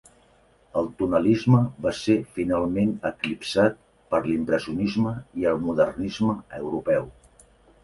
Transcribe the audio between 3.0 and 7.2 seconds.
eclipsat per l'impressionisme i el modernisme europeu.